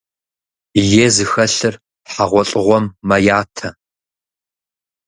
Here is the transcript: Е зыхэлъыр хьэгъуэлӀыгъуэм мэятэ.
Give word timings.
Е 1.03 1.07
зыхэлъыр 1.15 1.75
хьэгъуэлӀыгъуэм 2.11 2.85
мэятэ. 3.07 3.69